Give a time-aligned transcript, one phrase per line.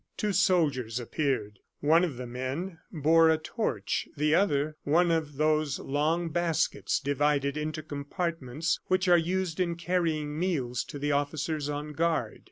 [0.17, 1.59] Two soldiers appeared.
[1.79, 7.55] One of the men bore a torch, the other, one of those long baskets divided
[7.55, 12.39] into compartments which are used in carrying meals to the officers on guard.